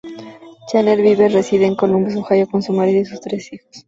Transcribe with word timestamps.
Janet 0.71 0.99
Bieber 0.99 1.31
reside 1.31 1.67
en 1.67 1.75
Columbus, 1.75 2.15
Ohio, 2.15 2.47
con 2.49 2.63
su 2.63 2.73
marido 2.73 3.01
y 3.01 3.05
sus 3.05 3.21
tres 3.21 3.53
hijos. 3.53 3.69